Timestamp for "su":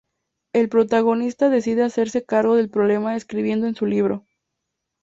3.75-3.85